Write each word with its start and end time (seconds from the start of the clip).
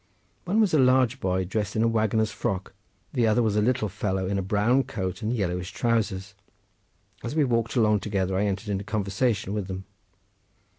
One 0.45 0.59
was 0.59 0.73
a 0.73 0.79
large 0.79 1.19
boy, 1.19 1.45
dressed 1.45 1.75
in 1.75 1.83
a 1.83 1.87
waggoner's 1.87 2.31
frock, 2.31 2.73
the 3.13 3.27
other 3.27 3.43
was 3.43 3.55
a 3.55 3.61
little 3.61 3.87
fellow, 3.87 4.25
in 4.25 4.39
a 4.39 4.41
brown 4.41 4.83
coat 4.85 5.21
and 5.21 5.31
yellowish 5.31 5.71
trowsers. 5.73 6.33
As 7.23 7.35
we 7.35 7.43
walked 7.43 7.75
along 7.75 7.99
together, 7.99 8.35
I 8.35 8.45
entered 8.47 8.69
into 8.69 8.83
conversation 8.83 9.53
with 9.53 9.67
them. 9.67 9.85